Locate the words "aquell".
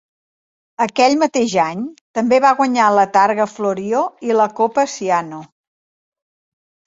0.83-1.15